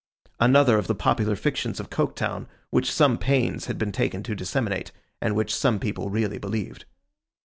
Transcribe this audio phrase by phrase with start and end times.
[0.39, 5.35] Another of the popular fictions of Coketown, which some pains had been taken to disseminate—and
[5.35, 6.85] which some people really believed.